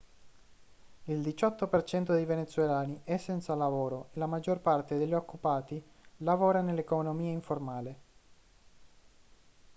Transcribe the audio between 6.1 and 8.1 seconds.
lavora nell'economia informale